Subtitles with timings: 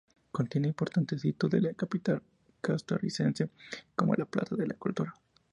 [0.31, 2.23] Contiene importantes hitos de la capital
[2.59, 3.51] costarricense,
[3.95, 5.13] como la Plaza de la Cultura.